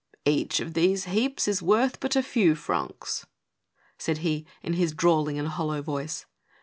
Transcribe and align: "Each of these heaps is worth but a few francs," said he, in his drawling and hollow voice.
"Each 0.25 0.59
of 0.59 0.73
these 0.73 1.03
heaps 1.05 1.47
is 1.47 1.61
worth 1.61 1.99
but 1.99 2.15
a 2.15 2.23
few 2.23 2.55
francs," 2.55 3.27
said 3.99 4.17
he, 4.25 4.47
in 4.63 4.73
his 4.73 4.93
drawling 4.93 5.37
and 5.37 5.47
hollow 5.47 5.83
voice. 5.83 6.25